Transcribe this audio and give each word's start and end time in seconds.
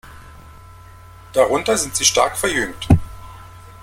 Darunter 1.31 1.77
sind 1.77 1.95
sie 1.95 2.05
stark 2.05 2.35
verjüngt. 2.35 2.87